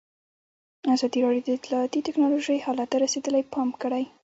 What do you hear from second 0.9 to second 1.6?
ازادي راډیو د